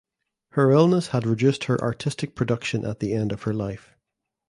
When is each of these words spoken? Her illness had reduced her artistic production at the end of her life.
Her 0.53 0.71
illness 0.71 1.09
had 1.09 1.27
reduced 1.27 1.65
her 1.65 1.79
artistic 1.79 2.33
production 2.33 2.85
at 2.87 3.01
the 3.01 3.13
end 3.13 3.31
of 3.31 3.43
her 3.43 3.53
life. 3.53 3.93